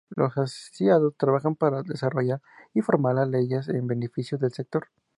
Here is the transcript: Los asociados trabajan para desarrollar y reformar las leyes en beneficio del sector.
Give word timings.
Los 0.09 0.35
asociados 0.35 1.13
trabajan 1.15 1.55
para 1.55 1.83
desarrollar 1.83 2.41
y 2.73 2.79
reformar 2.79 3.13
las 3.17 3.29
leyes 3.29 3.67
en 3.69 3.85
beneficio 3.85 4.39
del 4.39 4.51
sector. 4.51 4.87